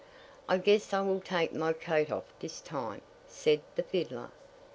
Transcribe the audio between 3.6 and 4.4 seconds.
the fiddler.